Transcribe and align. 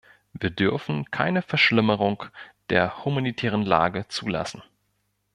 Wir 0.33 0.49
dürfen 0.49 1.11
keine 1.11 1.43
Verschlimmerung 1.43 2.23
der 2.71 3.05
humanitären 3.05 3.61
Lage 3.61 4.07
zulassen! 4.07 4.63